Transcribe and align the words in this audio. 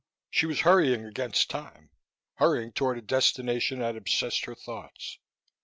She 0.31 0.47
was 0.47 0.61
hurrying 0.61 1.05
against 1.05 1.51
time, 1.51 1.91
hurrying 2.37 2.71
toward 2.71 2.97
a 2.97 3.03
destination 3.03 3.77
that 3.81 3.95
obsessed 3.95 4.45
her 4.45 4.55
thoughts. 4.55 5.19